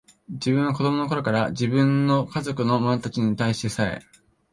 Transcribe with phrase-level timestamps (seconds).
[0.31, 4.01] 自分は子供の頃から、自分の家族の者たちに対してさえ、